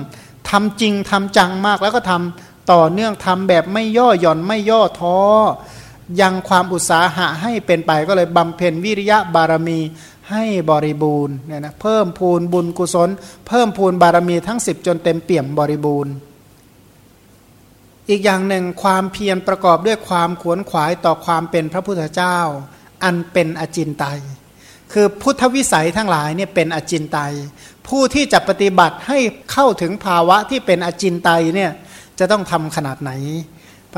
[0.50, 5.18] ทำจริงทำจังมากแล้วก็ทำต่อเนื่องทำแบบไม่ย่อหย่อนไม่ย่อท้อ
[6.20, 9.80] ยังความอุตสาหะให้เป็นไปก็เลยบำเพ็ญวิริยะบารมี
[10.30, 13.08] ให้บริบูรณ์เนี่ยนะเพิ่มพูนบุญกุศล
[13.48, 16.12] เพิ่มพูนบารมีทั้ง 10 จนเต็มเปี่ยมบริบูรณ์
[18.08, 22.38] อีกอย่างหนึ่งความเพียรประกอบด้วยความขวนขวายต่อความเป็นพระพุทธเจ้า
[23.04, 24.20] อันเป็นอจินไตย
[24.92, 27.32] คือพุทธวิสัยทั้งหลายเนี่ยเป็นอจินไตย
[27.88, 29.18] ผู้ที่จะปฏิบัติให้
[29.52, 31.70] เข้าถึงภาวะที่เป็นอจินไตยเนี่ย
[32.18, 33.12] จะต้องทำขนาดไหน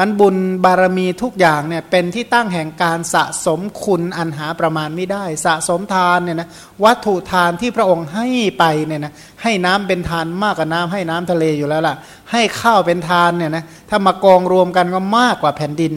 [0.01, 6.49] พันบุญบารมีทุกอย่างเนี่ยเป็นที่ตั้งแห่งการสะสมคุณอันหาประมาณไม่ได้ สะสมทานเนี่ยนะ
[6.85, 11.95] วัตถุทานที่พระองค์ให้ไปเนี่ยนะให้น้ำเป็นทานมากกว่าน้ำให้น้ำทะเลอยู่แล้วล่ะ
[12.33, 15.95] ให้ข้าวเป็นทานเนี่ยนะถ้ามากองรวมกันก็มากกว่าแผ่นดิน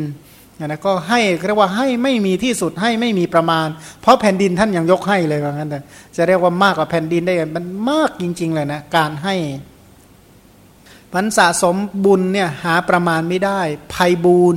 [0.67, 3.67] นะก็ให้เรียกว่าให้ไม่มีที่สุดให้ไม่มีประมาณ
[4.02, 5.80] เพราะแผ่นดินท่านยังยกให้เลยว่างั้นแต่
[6.15, 9.36] จะเรียกว่ามากกว่าแผ่นดินได้มันมากจริง ๆ เลยนะการให้
[11.13, 13.60] พันสะสมบุญเนี่ยหาประมาณไม่ได้
[13.93, 14.56] ภัยบูน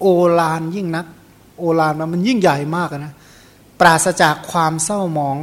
[0.00, 0.06] โอ
[0.40, 1.06] ลานยิ่งนัก
[1.58, 3.12] โอลานมันยิ่งใหญ่มากนะ
[3.80, 5.38] ปราศจากความเศร้าหมอง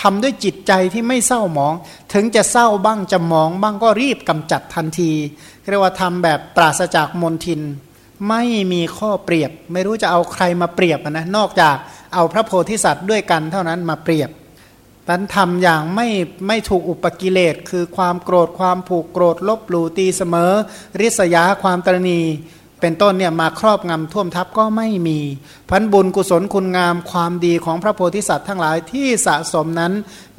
[0.00, 1.72] ทำด้วยจิตใจที่ไม่เศร้าหมอง
[2.12, 5.12] ถึงจะเศร้าบ้างจะหมองบ้างก็รีบกำจัดทันที
[5.70, 7.60] เรียกว่าทำแบบปราศจากมนทิน
[8.28, 11.76] ไม่มีข้อเปรียบ ไม่รู้จะเอาใครมาเปรียบนะนอกจาก
[12.14, 14.30] เอาพระโพธิสัตว์ด้วยกันเท่านั้นมาเปรียบ
[15.08, 16.08] มันทำอย่างไม่
[16.46, 20.52] ไม่ถูกอุปกิเลส คือความโกรธความผูกโกรธลบหลู่ตีเสมอ
[21.00, 22.20] ริษยาความตรณี
[22.80, 25.18] เป็นต้นเนี่ยมาครอบงำท่วมทับก็ไม่มี
[25.68, 29.92] พันบุญกุศลคุณงามความดีของพระโพธิสัตว์ทั้งหลายที่สะสมนั้น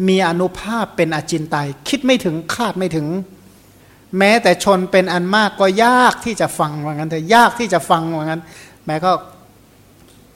[0.07, 3.07] มีอนุภาพเป็นอจินไตยคิดไม่ถึงคาดไม่ถึง
[4.19, 8.41] แม้แต่ชนเป็นอันมากก็ยากที่จะฟังว่างั้นแต่ยากที่จะฟังว่างั้น
[8.85, 9.11] แม้ก็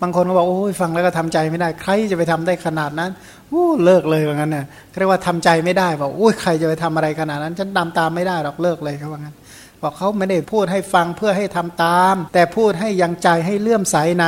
[0.01, 3.11] บางคนก็บอกโอ้ยฟังแล้วก็ทำใจไม่ได้ ใครจะไปทำได้ขนาดนั้น
[3.49, 4.65] โอ้เลิกเลยว่างั้นเนี่ย
[4.99, 9.35] เรียกว่าทำใจไม่ได้บอกโอ้ยใครจะไปทำอะไรขนาดนั้น ฉันตามตามไม่ได้หรอกเลิกเลยเขาว่างั้น
[9.83, 14.25] บอกเขาไม่ได้พูดให้ฟังเพื่อให้ทำตาม แต่พูดให้ยังใจให้เลื่อมใสใน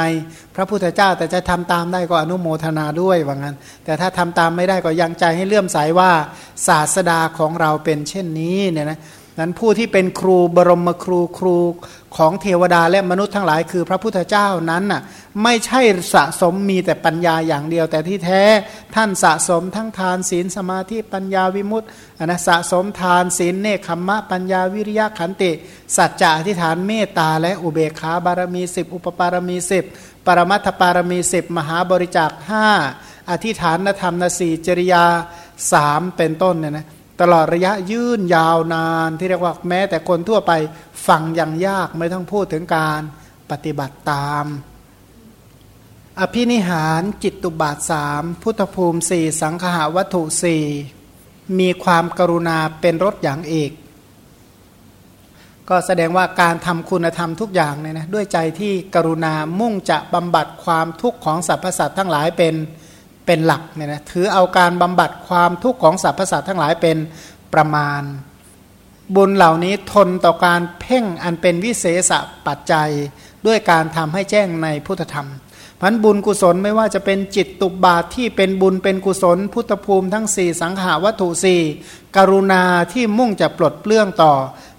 [0.55, 6.11] พระพุทธเจ้าแต่จะทำตามได้ก็อนุโมทนาด้วยว่างั้น แต่ถ้าทำตามไม่ได้ก็ยังใจให้เลื่อมใสว่า
[6.67, 8.99] ศาสดาของเราเป็นเช่นนี้เนี่ยนะ
[9.39, 11.57] นั้นผู้ที่เป็นครูบรมครูครู
[12.17, 15.01] ของเทวดาและมนุษย์ทั้งหลายคือพระพุทธเจ้านั้นน่ะ
[15.43, 15.81] ไม่ใช่
[16.13, 18.43] สะสมมีแต่ปัญญาอย่างเดียว แต่ที่แท้
[18.95, 21.87] ท่านสะสมทั้งทานศีลสมาธิปัญญาวิมุตติ
[22.25, 25.51] นะสะสมทานศีลเนคขมมะปัญญาวิริยะขันติ
[25.97, 29.85] สัจจะอธิษฐานเมตตาและอุเบกขาบารมีสิบอุปปารมีสิบ
[30.25, 32.67] ปรมัตถปารมีสิบมหาบริจาคห้า
[33.31, 35.05] อธิษฐานธรรมนสีจริยา
[35.71, 36.87] สามเป็นต้นเนี่ยนะ
[37.21, 40.51] ตลอดระยะยืนยาวนานที่เรียกว่าแม้แต่คนทั่วไป
[41.07, 43.01] ฟังยังยากไม่ต้องพูดถึงการ
[43.51, 44.45] ปฏิบัติตาม
[46.19, 50.65] อภินิหารจิตตุบาทสามพุทธภูมิสี่สังขาวัตถุสี่
[51.59, 53.71] มีความกรุณาเป็นรถอย่างเอก
[55.69, 62.53] ก็แสดงว่าการทำคุณธรรมทุกอย่างเนี่ยนะด้วยใจที่กรุณามุ่งจะบำบัดความทุกข์ของสรรพสัตว์ทั้งหลายเป็น
[63.31, 66.97] เป็นหลักเนี่ยนะถือเอาการบำบัดความทุกข์ของสรรพสัตว์ทั้งหลายเป็น
[67.53, 68.01] ประมาณ
[69.15, 72.11] บุญเหล่านี้ทนต่อการเพ่งอันเป็นวิเศษ
[72.47, 72.89] ปัจจัย
[73.47, 75.27] ด้วยการทำให้แจ้งในพุทธธรรม
[75.81, 81.61] พันบุญกุศลไม่ว่าจะเป็นจิตตุบาทที่เป็นบุญเป็นกุศล พุทธภูมิทั้งสี่สังขาวัตถุสี่
[82.17, 82.63] กรุณา
[82.93, 84.33] ที่มุ่งจะปลดเปลื้องต่อ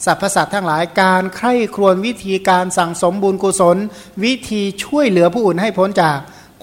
[0.04, 3.76] สรรพสัตว์ทั้งหลายการใคร่ครวญวิธีการสั่งสมบุญกุศล
[4.24, 6.18] วิธีช่วยเหลือผู้อื่นให้พ้นจาก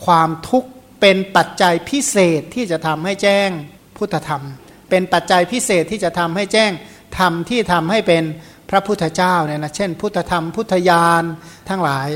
[0.06, 0.70] ความทุกข์
[1.02, 3.50] เป็นปัจจัยพิเศษที่จะทำให้แจ้ง
[3.98, 4.44] พุทธธรรม
[4.90, 6.72] เป็นปัจจัยพิเศษที่จะทำให้แจ้ง
[7.20, 8.24] ธรรมที่ทำให้เป็น
[8.70, 11.24] พระพุทธเจ้าเนี่ยนะเช่น พุทธธรรมพุทธญาณ
[11.70, 12.10] ทั้งหลาย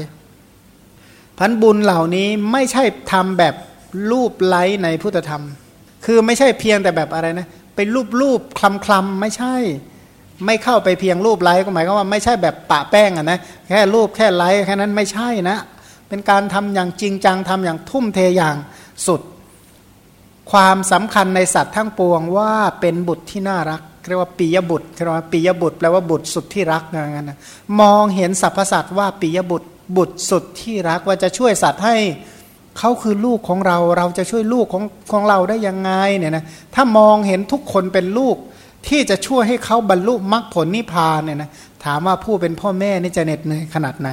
[1.38, 3.56] พันบุญเหล่านี้ไม่ใช่ทำแบบ
[4.12, 5.44] รูปไล้ในพุทธธรรม
[6.06, 9.56] คือไม่ใช่เพียงแต่แบบอะไรนะเป็นรูปรูปคลำคลำไม่ใช่
[10.46, 15.58] ไม่เข้าไปเพียงรูปไล้ก็หมายความว่าไม่ใช่แบบปะแป้งอะนะแค่รูปแค่ไล้แค่นั้นไม่ใช่นะ
[16.14, 18.56] เป็นการทำอย่างจริงจังทำอย่างทุ่มเทอย่าง
[19.08, 19.22] สุด
[20.52, 27.38] ความสำคัญในสัตว์ทั้งปวงว่าเป็นบุตรที่น่ารักเรียกว่าปิยบุตรเรียกว่าปิยบุตรแปลว่าบุตรสุดที่รักอย่างนั้นนะ
[27.82, 31.96] มองเห็นสรรพสัตว์ว่าปิยบุตรบุตรสุดที่รักว่าจะช่วยสัตว์ให้
[32.78, 36.44] เขาคือลูกของเราเราจะช่วยลูกของของเราได้ยังไงเนี่ยนะ
[36.76, 38.36] ถ้ามองเห็นทุกคนเป็นลูก
[38.88, 41.50] ที่จะช่วยให้เขาบรรลุมรรคผลนิพพานเนี่ยนะ
[41.86, 44.12] ถามว่าผู้เป็นพ่อแม่นี่จะเหน็ดเหนื่อยขนาดไหน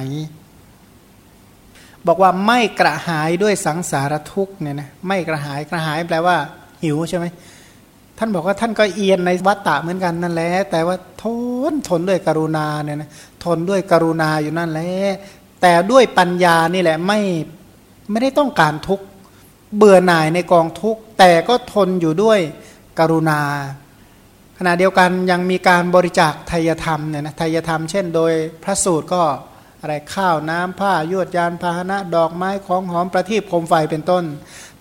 [2.07, 6.37] บอกว่าไม่กระหายด้วยสังสารทุกเนี่ยนะไม่กระหายกระหายแปลว่า
[6.83, 7.25] หิวใช่ไหม
[8.17, 11.23] ท่านบอกว่าท่านก็เอียนในวัฏฏะเหมือนกันนั่นแหละแต่ว่าท
[11.71, 13.09] นทนด้วยกรุณาเนี่ยนะ
[13.43, 14.91] ทนด้วยกรุณาอยู่นั่นแหละ
[15.61, 17.19] แต่ด้วยปัญญานี่แหละไม่
[18.09, 19.01] ไม่ได้ต้องการทุก
[19.75, 22.39] เบื่อหน่ายในกองทุกแต่ก็ทนอยู่ด้วย
[22.99, 23.39] กรุณา
[24.57, 28.33] ขณะเดียวกันยังมีการบริจาคทายธรรมเนี่ยนะทายธรรม เช่น โดย
[28.63, 29.21] พระสูตรก็
[29.81, 34.23] อะไรข้าวน้ำผ้ายวดยานพาหนะ ดอกไม้ของหอมประทีปโคมไฟเป็นต้น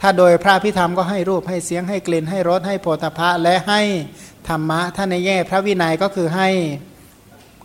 [0.01, 3.81] ถ้าโดยพระพิธรรมก็ให้รูปให้เสียงให้กลิ่นให้รสให้โพธพะและให้
[4.49, 6.49] ธรรมะ ถ้าในแง่พระวินัยก็คือให้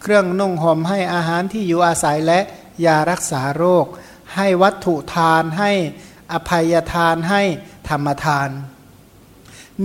[0.02, 2.40] เครื่องนุ่งห่มให้อาหารที่อยู่อาศัยและ
[2.86, 3.86] ยารักษาโรค
[4.36, 5.72] ให้วัตถุทานให้
[6.32, 7.42] อภัยทานให้
[7.90, 8.50] ธรรมทาน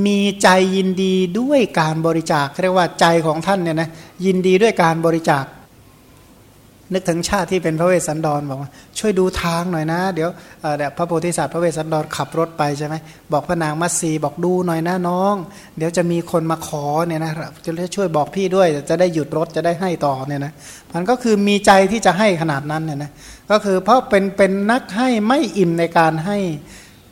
[0.06, 3.90] มีใจยินดีด้วยการบริจาคเรียกว่าใจของท่านเนี่ยนะ
[4.24, 5.44] ยินดีด้วยการบริจาค
[6.92, 10.30] นึกถึงชาติที่เป็นพระเวสสันดรบอกว่าช่วยดูทางหน่อยนะ เดี๋ยว
[10.78, 12.94] เดี๋ยวพระโพธิสัตว์พระเวสสันดรขับรถไปใช่ไหม
[13.32, 15.34] บอกพระนางมัตสีบอกดูหน่อยนะน้อง
[15.78, 17.32] เดี๋ยวจะมีคนมาขอเนี่ยนะ
[17.64, 20.52] จะช่วยบอกพี่ด้วยจะได้หยุดรถจะได้ให้ต่อเนี่ยนะ
[20.92, 23.10] มันก็คือมีใจที่จะให้ขนาดนั้นเนี่ยนะ
[23.50, 26.38] ก็คือเพราะเป็นเป็นนักให้ไม่อิ่มในการให้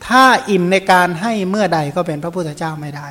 [0.06, 3.08] ถ้าอิ่มในการให้เมื่อใดก็เป็นพระพุทธเจ้าไม่ได้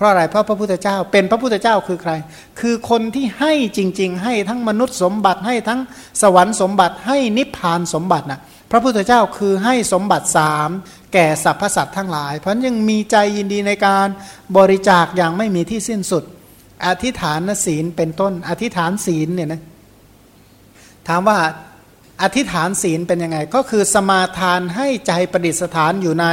[0.00, 2.12] เพราะอะไรเพราะพระพุทธเจ้า เป็นพระพุทธเจ้าคือใคร
[2.60, 5.80] คือคนที่ให้จริง ๆ ให้ทั้งมนุษย์สมบัติให้ทั้ง
[6.22, 10.68] สวรรค์สมบัติให้นิพพานสมบัตินะพระพุทธเจ้าคือให้สมบัติสาม
[11.12, 14.08] แก่สรรพสัตว์ทั้งหลาย เพราะยังมีใจยินดีในการ
[14.56, 16.24] บริจาคอย่างไม่มีที่สิ้นสุด
[16.86, 19.62] อธิษฐานศีลเป็นต้น อธิษฐานศีลเนี่ยนะ
[21.08, 21.38] ถามว่า
[22.22, 26.26] อธิษฐานศีลเป็นยังไง ก็คือสมาทานให้ใจประดิษฐานอยู่ใน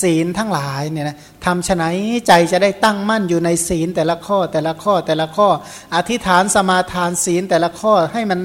[0.00, 1.84] ศีลทั้งหลายเนี่ยนะทำฉไหน
[2.26, 5.48] ใจจะได้ตั้งมั่นอยู่ในศีลแต่ละข้อแต่ละข้อแต่ละข้อ
[5.96, 8.40] อธิษฐานสมาทานศีลแต่ละข้อให้มัน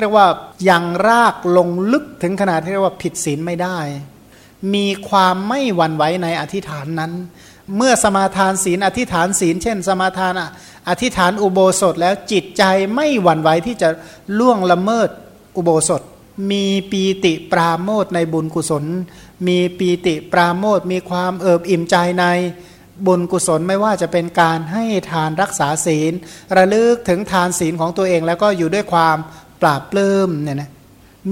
[0.00, 0.26] เรียกว่า
[0.68, 3.78] ยังรากลงลึกถึงขนาดที่เรียกว่าผิดศีลไม่ได้
[4.74, 7.12] มีความไม่หวั่นไหวในอธิษฐานนั้น
[7.76, 10.32] เมื่อสมาทานศีลอธิษฐานศีล เช่น สมาทาน
[10.88, 12.62] อธิษฐานอุโบสถแล้วจิตใจ
[12.94, 13.88] ไม่หวั่นไหวที่จะ
[14.38, 15.08] ล่วงละเมิด
[15.56, 16.02] อุโบสถ
[16.50, 18.84] มีปีติปราโมทในบุญกุศล
[19.46, 22.24] มีปีติปราโมทมีความเอิบอิ่มใจใน
[23.06, 26.12] บุญกุศลไม่ว่าจะเป็นการให้ทานรักษาศีล
[26.56, 29.16] ระลึกถึงทานศีลของตัวเองแล้วก็อยู่ด้วยความ
[29.62, 30.70] ปราบปลื้มเนี่ยนะ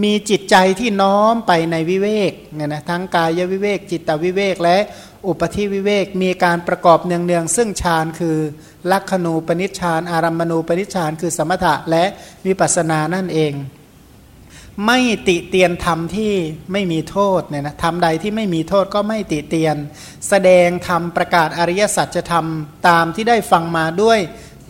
[0.02, 4.78] มีจิตใจที่น้อมไปในวิเวกเนี่ยนะทั้งกายวิเวก จิตวิเวก และ
[5.26, 8.36] อุปธิวิเวก มีการประกอบเนืองๆซึ่งฌานคือ
[8.90, 12.04] ลักขณูปนิชฌานอารัมมณูปนิชฌานคือสมถะและ
[12.46, 13.52] วิปัสสนานั่นเอง
[14.86, 16.32] ไม่ติเตียนธรรมที่
[16.72, 19.76] ไม่มีโทษเนี่ยนะธรรมใดที่ไม่มีโทษก็ไม่ติเตียน
[20.28, 22.46] แสดงธรรมประกาศอริยสัจธรรม
[22.88, 24.18] ตามที่ได้ฟังมาด้วย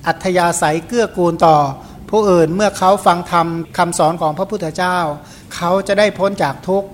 [0.07, 1.57] อัธยาศัยเกื้อกูลต่อ
[2.11, 3.47] ผู้อื่นเมื่อเขาฟังธรรม
[3.79, 4.99] คำสอนของพระพุทธเจ้า
[5.55, 6.89] เขาจะได้พ้นจากทุกข์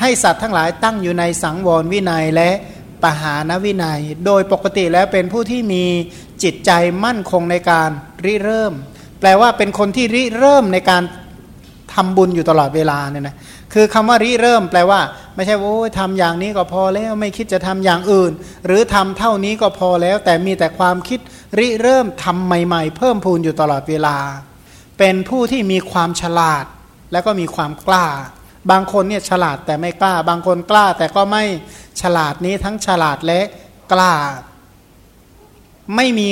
[0.00, 2.50] ให้สัตว์ทั้งหลายตั้งอยู่ในสังวรวินัยและ
[3.02, 5.84] ปหานวินัย โดยปกติแล้วเป็นผู้ที่มี
[6.42, 6.70] จิตใจ
[7.04, 7.90] มั่นคงในการ
[8.24, 8.74] ริเริ่ม
[9.20, 11.02] แปลว่าเป็นคนที่ริเริ่มในการ
[12.00, 13.36] ทำบุญอยู่ตลอดเวลาเนี่ยนะ
[13.72, 15.00] คือคำว่าริเริ่มแปลว่า
[15.34, 18.32] ไม่ใช่โอ้ยทำอย่างนี้ก็พอแล้วไม่คิดจะทำอย่างอื่น
[18.66, 21.20] หรือทำเท่านี้ก็พอแล้ว แต่มีแต่ความคิด
[21.58, 24.16] ริเริ่มทำใหม่ ๆ เพิ่มพูนอยู่ตลอดเวลา
[24.98, 26.64] เป็นผู้ที่มีความฉลาด
[27.12, 28.06] แล้วก็มีความกล้า
[28.70, 31.44] บางคนเนี่ยฉลาดแต่ไม่กล้า บางคนกล้าแต่ก็ไม่
[32.02, 33.40] ฉลาดนี้ทั้งฉลาดและ
[33.92, 34.12] กล้า
[35.96, 36.28] ไม่มี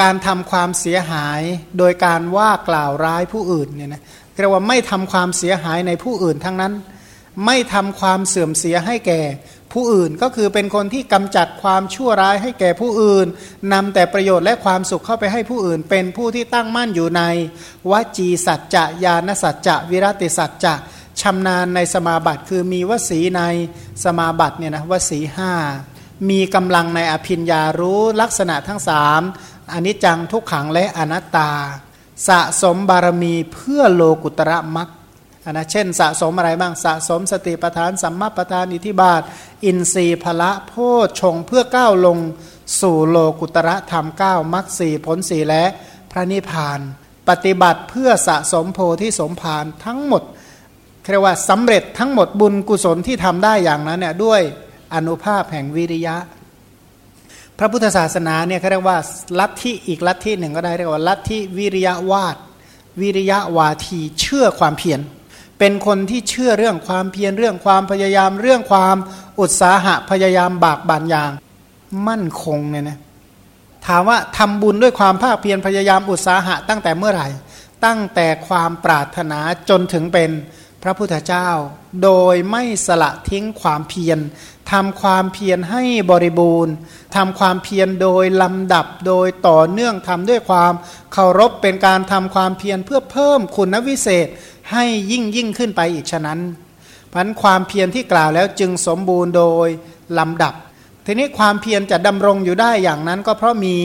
[0.00, 1.40] การทำความเสียหาย
[1.78, 4.02] โดยการว่ากล่าวร้ายผู้อื่นเนี่ยนะ
[4.40, 6.72] เรียกว่าไม่ทำความเสียหายในผู้อื่นทั้งนั้น
[7.46, 9.20] ไม่ทำความเสื่อมเสียให้แก่
[9.72, 13.26] ผู้อื่นก็คือเป็นคนที่กำจัดความชั่วร้ายให้แก่ผู้อื่น
[13.72, 17.22] นำแต่ประโยชน์และความสุขเข้าไปให้ผู้อื่น เป็นผู้ที่ตั้งมั่นอยู่ใน
[17.90, 20.74] วจีสัจจะญาณสัจจะวิรติสัจจะ
[21.20, 23.42] ชำนาญในสมาบัติคือมีวสีใน
[24.04, 25.52] สมาบัติเนี่ยนะวสีห้า
[26.30, 29.20] มีกำลังในอภิญญารู้ลักษณะทั้งสาม
[29.72, 31.50] อนิจจังทุกขังและอนัตตา
[32.26, 34.88] สะสมบารมีเพื่อโลกุตระมัก
[35.50, 39.22] นะเช่นสะสมอะไรบ้างสะสมสติปทานสัมมาปทานอิทิบาท
[39.64, 40.72] อินทรีย์พละโพ
[41.20, 42.18] ชงเพื่อก้าวลง
[42.80, 45.64] สู่โลกุตระธรรมเก้ามักสี่ผลสี่และ
[46.10, 46.80] พระนิพพาน
[47.28, 50.22] ปฏิบัติเพื่อสะสมโพธิสมภารทั้งหมด
[51.10, 54.40] เรียกว่าสำเร็จทั้งหมดบุญกุศลที่ทำได้อย่างนั้นเนี่ยด้วย
[54.94, 56.16] อนุภาพแห่งวิริยะ
[57.58, 58.98] พระพุทธศาสนาเนี่ยเขาเรียกว่า
[59.38, 62.36] ลัทธิอีกลัทธิหนึ่งก็ได้เรียกว่าลัทธิวิริยะวาด
[63.00, 65.00] วิริยะวาทีเชื่อความเพียร
[65.58, 68.96] เป็นคนที่เชื่อเรื่องความเพียรเรื่องความพยายามเรื่องความ
[69.40, 71.30] อุตสาหะพยายามบากบั่นอย่าง
[72.08, 72.98] มั่นคงเนี่ยนะ
[73.86, 77.28] ถามว่าทำบุญด้วยความภาคเพียรพยายามอุตสาหะตั้งแต่เมื่อไหร่
[77.84, 80.30] ตั้งแต่ความปรารถนาจนถึงเป็น
[80.82, 81.48] พระพุทธเจ้า
[82.04, 84.18] โดยไม่สละทิ้งความเพียร
[84.72, 86.74] ทำความเพียรให้บริบูรณ์
[87.16, 90.72] ทำความเพียรโดยลำดับโดยต่อเนื่องทำด้วยความ
[91.12, 94.26] เคารพเป็นการทำความเพียรเพื่อเพิ่มคุณวิเศษ
[94.72, 96.40] ให้ยิ่งยิ่งขึ้นไปอีกฉะนั้น
[97.12, 99.68] พันความเพียรที่กล่าวแล้วจึงสมบูรณ์โดย
[100.18, 100.54] ลำดับ
[101.06, 103.76] ทีนี้ความเพียรจะดำรงอยู่ได้อย่างนั้นก็เพราะมี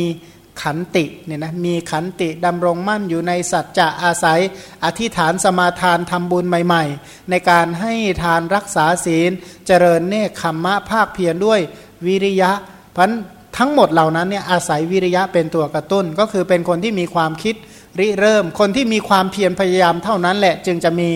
[0.62, 4.40] ขันติเนี่ยนะมีขันติดำรงมั่นอยู่ในสัจจะอาศัย
[4.86, 9.32] อธิษฐานสมาทานทำบุญใหม่ ๆ ในการให้ทานรักษาศีล
[9.68, 11.60] เจริญเนคขมมะภาคเพียรด้วย
[12.06, 12.52] วิริยะ
[12.96, 13.12] พัน
[13.58, 17.56] ทั้งหมดเหล่านั้นเนี่ยอาศัยวิริยะเป็นตัวกระตุ้น ก็คือเป็นคนที่มีความคิด
[18.00, 21.12] ริเริ่ม คนที่มีความเพียรพยายามเท่านั้นแหละจึงจะมี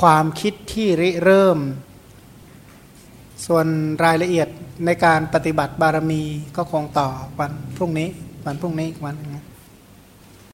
[0.00, 1.58] ความคิดที่ริเริ่ม
[3.46, 3.66] ส่วน
[4.04, 4.48] รายละเอียด
[4.86, 6.22] ในการปฏิบัติบารมี
[6.56, 8.08] ก็คงต่อวันพรุ่งนี้
[8.46, 9.30] วันพรุ่งนี้วันนึง